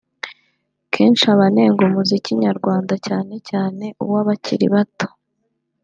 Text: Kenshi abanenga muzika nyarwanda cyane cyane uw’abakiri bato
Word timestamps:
Kenshi 0.93 1.23
abanenga 1.35 1.83
muzika 1.93 2.29
nyarwanda 2.43 2.93
cyane 3.07 3.35
cyane 3.49 3.85
uw’abakiri 4.03 4.67
bato 4.73 5.07